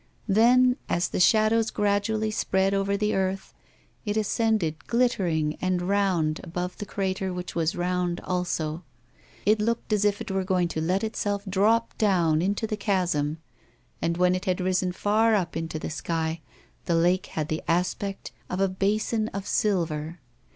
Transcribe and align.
Then, 0.27 0.77
as 0.89 1.09
the 1.09 1.19
shadows 1.19 1.69
gradually 1.69 2.31
spread 2.31 2.73
over 2.73 2.97
the 2.97 3.13
earth, 3.13 3.53
it 4.03 4.17
ascended 4.17 4.87
glittering 4.87 5.59
and 5.61 5.79
round 5.83 6.41
above 6.43 6.75
the 6.79 6.87
crater 6.87 7.31
which 7.31 7.53
was 7.53 7.75
round 7.75 8.19
also. 8.21 8.83
It 9.45 9.59
looked 9.61 9.93
as 9.93 10.03
if 10.03 10.19
it 10.19 10.31
were 10.31 10.43
going 10.43 10.69
to 10.69 10.81
let 10.81 11.03
itself 11.03 11.43
drop 11.47 11.95
down 11.99 12.41
into 12.41 12.65
the 12.65 12.77
chasm; 12.77 13.37
and 14.01 14.17
when 14.17 14.33
it 14.33 14.45
had 14.45 14.59
risen 14.59 14.91
far 14.91 15.35
up 15.35 15.55
into 15.55 15.77
the 15.77 15.91
sky, 15.91 16.41
the 16.85 16.95
lake 16.95 17.27
had 17.27 17.49
the 17.49 17.61
aspect 17.67 18.31
of 18.49 18.59
a 18.59 18.67
basin 18.67 19.27
of 19.35 19.45
silver. 19.45 20.19